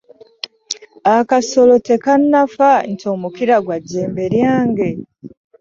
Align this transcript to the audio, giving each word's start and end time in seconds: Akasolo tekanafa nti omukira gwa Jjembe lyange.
Akasolo 1.17 1.73
tekanafa 1.87 2.69
nti 2.91 3.03
omukira 3.13 3.55
gwa 3.65 3.77
Jjembe 3.83 4.25
lyange. 4.33 4.89